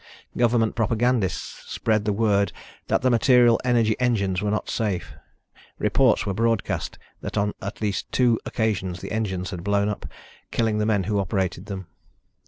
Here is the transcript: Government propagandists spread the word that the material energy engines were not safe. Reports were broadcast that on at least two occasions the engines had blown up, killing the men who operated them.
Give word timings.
Government 0.35 0.73
propagandists 0.73 1.71
spread 1.71 2.05
the 2.05 2.11
word 2.11 2.51
that 2.87 3.03
the 3.03 3.11
material 3.11 3.61
energy 3.63 3.95
engines 3.99 4.41
were 4.41 4.49
not 4.49 4.67
safe. 4.67 5.13
Reports 5.77 6.25
were 6.25 6.33
broadcast 6.33 6.97
that 7.21 7.37
on 7.37 7.53
at 7.61 7.81
least 7.81 8.11
two 8.11 8.39
occasions 8.43 8.99
the 8.99 9.11
engines 9.11 9.51
had 9.51 9.63
blown 9.63 9.89
up, 9.89 10.07
killing 10.49 10.79
the 10.79 10.87
men 10.87 11.03
who 11.03 11.19
operated 11.19 11.67
them. 11.67 11.85